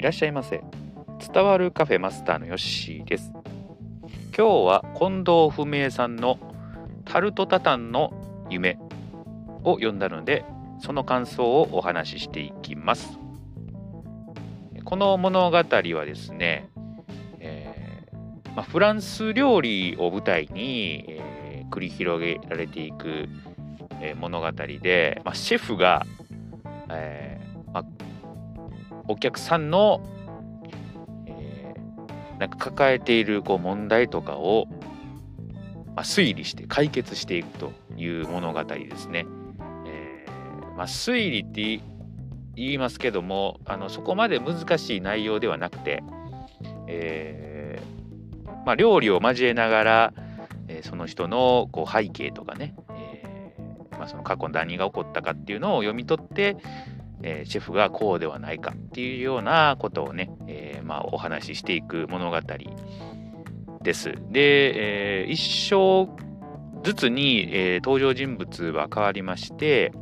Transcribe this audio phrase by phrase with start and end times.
[0.00, 0.62] いらっしゃいませ。
[1.30, 3.34] 伝わるカフェマスターのヨッシーです。
[4.34, 6.38] 今日は近藤文江さんの
[7.04, 8.78] タルトタタンの夢
[9.62, 10.46] を読んだので
[10.78, 13.18] その感想をお話ししていきます。
[14.86, 15.62] この物語は
[16.06, 16.70] ですね、
[17.38, 23.28] えー、まあ、フランス料理を舞台に、えー、繰り広げられていく、
[24.00, 26.06] えー、物語で、まあ、シェフが、
[26.88, 27.38] え、
[29.10, 30.00] お客さんの、
[31.26, 31.74] え
[32.38, 34.68] なんか抱えているこう問題とかを、
[35.96, 39.26] ま推理して解決していくという物語ですね。
[39.86, 40.26] え
[40.76, 41.84] ま推理って
[42.54, 46.02] 言いますけどもあのそこまで難しい内容ではなくて、
[46.86, 50.12] えー、まあ、料理を交えながら、
[50.68, 53.56] え、その人のこう背景とかね、え、
[53.98, 56.56] まあ、その過去何が起こったかっていうのを読み取って、
[57.22, 62.40] えシェフがこうではないかっていうようなことをね、えまあ、お話ししていく物語
[63.82, 64.14] です。
[64.30, 66.08] で、え一章
[66.82, 69.92] ずつに、え登場人物は変わりまして、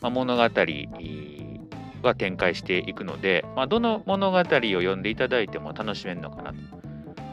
[0.00, 0.42] まあ、物語
[2.02, 6.56] が展開していくので、まあ、どの物語を読んでいただいても楽しめるのかなと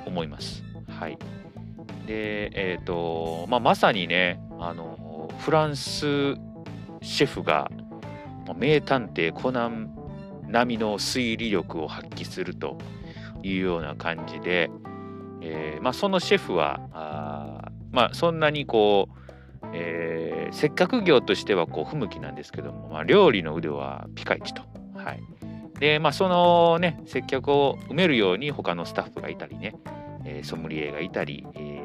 [0.05, 0.63] 思います。
[0.87, 1.17] はい。
[2.05, 6.35] で、え、ー、と、まあ、まさにね、あの、フランス
[7.01, 7.69] シェフが
[8.53, 9.95] 名探偵コナン
[10.47, 12.77] 並みの推理力を発揮すると
[13.43, 14.71] いうような感じで、
[15.41, 19.19] えーまあ、そのシェフはあ、まあ、そんなにこう
[19.73, 24.63] えー、接客業としてはこう不向きなんですけども、まあ、料理の腕はピカイチと。
[24.95, 25.21] はい、
[25.79, 29.75] で、まあ、そのね、接客を埋めるように他のスタッフがいたりね、
[30.25, 31.78] えー、ソムリエがいたり、えー、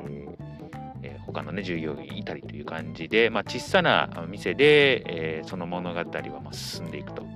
[1.35, 6.05] 他のね、従業員いたりという感じで、まあ、小さな店で、えー、その物語は
[6.43, 7.27] まあ進んでいくと。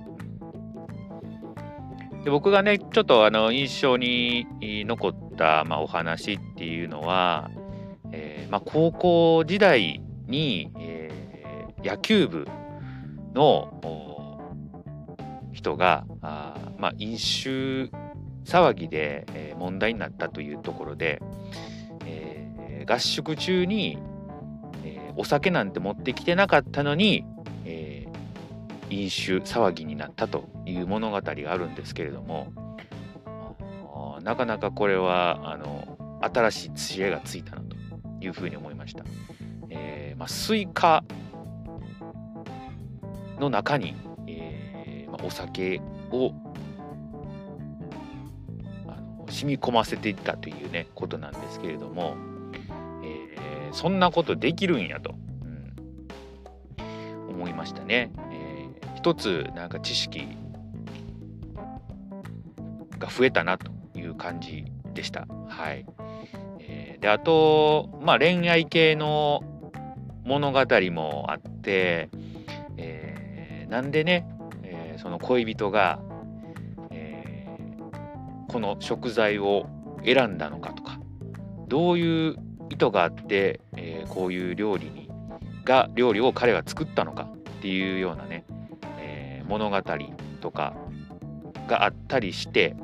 [2.23, 7.51] で僕がね、ちょっとあの印象に残った、まあ、お話っていうのは、
[8.11, 12.47] えーまあ、高校時代に、えー、野球部
[13.33, 14.39] の
[15.53, 17.89] 人があ、まあ、飲酒
[18.45, 21.21] 騒ぎで、え、問題になったというところで、
[22.05, 22.38] えー、
[22.89, 23.99] 合宿中に、
[24.83, 27.23] えー、お酒なんて持ってきてなかったのに、
[27.65, 32.51] えー、飲酒騒ぎになったという物語があるんですけれども
[34.23, 37.75] なかなかこれはあの新しい知恵がついたなと
[38.21, 39.03] いうふうに思いました。
[39.69, 41.03] えーまあ、スイカ
[43.39, 43.95] の中に、
[44.27, 45.79] えーまあ、お酒
[46.11, 46.33] を
[49.29, 52.15] 染み込ませていったというねことなんですけれども、
[53.71, 55.15] そんなことできるんやと、
[56.77, 58.11] うん、思いましたね。
[58.31, 60.27] えー、一つなんか知識
[62.97, 65.27] が増えたなという感じでした。
[65.47, 65.85] はい。
[66.59, 69.43] えー、であと、まあ、恋愛系の
[70.23, 70.59] 物語
[70.91, 72.09] もあって、
[72.77, 74.27] えー、なんでね、
[74.63, 75.99] えー、その恋人が、
[76.91, 79.67] えー、この食材を
[80.05, 80.99] 選んだのかとか
[81.67, 82.35] どういう
[82.69, 85.09] 意図があって、えー、こういう料理に
[85.65, 88.45] が料理を彼が作ったのかっていうようなね、
[88.99, 89.81] えー、物語
[90.41, 90.75] とか
[91.67, 92.75] があったりして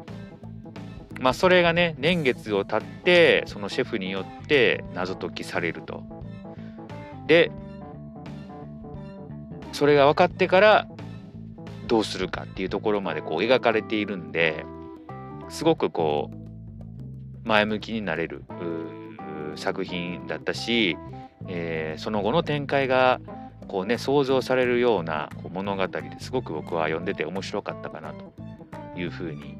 [1.19, 6.03] まあそれがね年月を経ってそのシェフによって謎解きされると。
[7.27, 7.51] で
[9.71, 10.87] それが分かってから
[11.87, 14.65] どうするかっていうところまでこう描かれているんで
[15.49, 18.43] すごくこう前向きになれる
[19.57, 20.97] 作品だったし、
[21.47, 23.19] えー、その後の展開が
[23.67, 28.33] こうね想像されるようなこう物語ですごく僕は読んでて面白かったかなと
[28.99, 29.57] いうふうに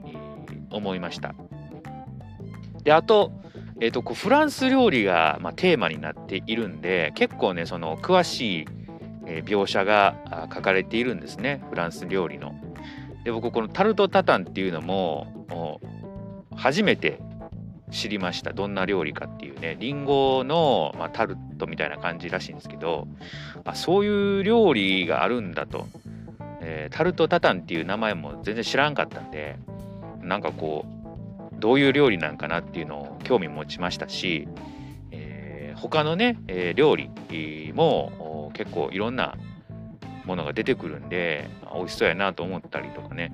[0.70, 1.34] 思いました。
[2.84, 3.32] であと
[3.82, 8.68] えーと、こうフランス料理が、まあ、テーマになっているんで結構ねその詳しい、
[9.26, 12.56] 描写が書かれているんですねフランス料理の。
[13.24, 15.82] で僕このタルトタタンっていうのも
[16.56, 17.20] 初めて
[17.96, 18.54] 知りました。
[18.54, 19.78] どんな料理かっていうね。
[19.80, 23.08] りんごの、まあ、タルトみたいな感じらしいんですけど
[23.64, 25.88] あそういう料理があるんだと、
[26.62, 29.58] えー、タルトタタンっていう名前も全然知らんかったんで
[30.22, 30.86] なんかこ
[31.54, 34.48] うどういう料理なんかなっていうのを興味持ちましたし、
[35.12, 37.10] えー、他のね、えー、料理
[37.74, 39.36] も結構いろんな
[40.26, 43.32] ものが出てくるんで美味しそうやなと思ったりとかね、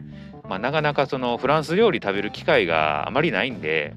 [0.48, 3.96] まあ、なかなかそのフランス料理食べる機会があまりないんで、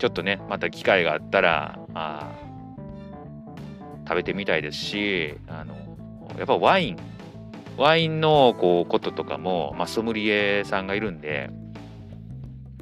[0.00, 2.32] ちょっとねまた機会があったらあ
[4.08, 5.76] 食べてみたいですしあの
[6.36, 6.96] やっぱワイン
[7.76, 11.48] ワインのこうこととかも、まあ、ソムリエさんがいるんで、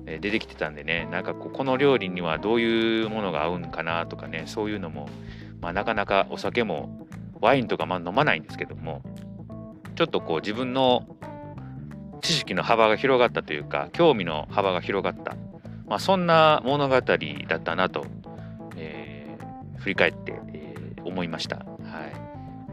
[0.06, 5.08] え出てきてたんでね、なんかここの料理にはどういうものが合うんかなとかね、そういうのも、
[5.60, 7.06] まあ、なかなかお酒も
[7.40, 9.02] ワインとかまあ飲まないんですけども、
[9.94, 11.06] ちょっとこう自分の
[12.22, 15.36] 知識の幅が広がったというか、興味の幅が広がった、
[15.88, 17.16] まあ、そんな物語だ
[17.56, 18.06] ったなと、
[18.76, 21.56] えー、振り返って、えー、思いました。
[21.56, 21.66] はい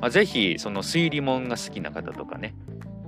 [0.01, 2.53] まあ、ぜひ、その推理もんが好きな方とかね、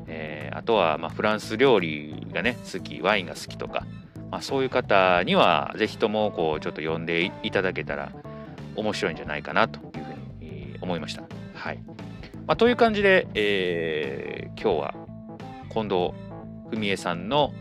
[0.08, 3.86] えー、あとはまフランス料理がね、好き、ワインが好きとか、
[4.32, 8.12] まあ、そういう方には、ぜひともこうちょっと読んでいただけたら
[8.76, 11.24] 面白いんじゃないかなというふうに思いました。
[11.54, 11.80] はい
[12.46, 14.96] まあ、という感じで、えー、今日は
[15.70, 16.14] 近藤
[16.72, 17.54] 文江さんの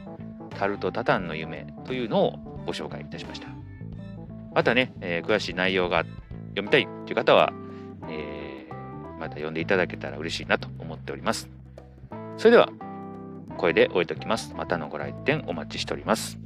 [0.56, 3.48] タルトタタンの夢というのをご紹介いたしました。
[4.54, 6.04] またね、えー、詳しい内容が
[6.50, 7.52] 読みたいという方は、
[8.08, 11.50] えー、また読んでいただけたら嬉しいなと思っております。
[12.38, 12.70] それでは、
[13.58, 14.54] これで終えておきます。
[14.56, 16.45] またのご来店お待ちしております。